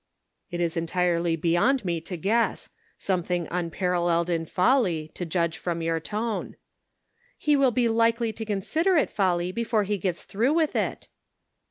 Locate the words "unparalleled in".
3.51-4.47